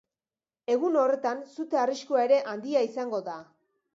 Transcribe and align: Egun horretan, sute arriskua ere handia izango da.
Egun 0.75 0.95
horretan, 1.01 1.43
sute 1.57 1.79
arriskua 1.83 2.23
ere 2.29 2.39
handia 2.53 2.83
izango 2.89 3.23
da. 3.31 3.39